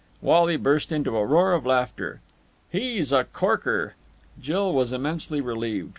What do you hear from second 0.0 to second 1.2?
Wally burst into